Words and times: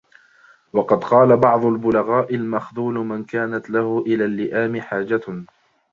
وَقَدْ 0.73 1.03
قَالَ 1.03 1.37
بَعْضُ 1.37 1.65
الْبُلَغَاءِ 1.65 2.35
الْمَخْذُولُ 2.35 2.93
مَنْ 2.93 3.23
كَانَتْ 3.25 3.69
لَهُ 3.69 4.03
إلَى 4.07 4.25
اللِّئَامِ 4.25 4.81
حَاجَةٌ 4.81 5.45